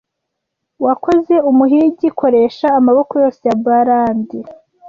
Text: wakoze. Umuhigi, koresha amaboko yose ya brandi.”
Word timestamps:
wakoze. 0.85 1.35
Umuhigi, 1.49 2.07
koresha 2.19 2.67
amaboko 2.79 3.11
yose 3.23 3.41
ya 3.49 3.55
brandi.” 3.63 4.39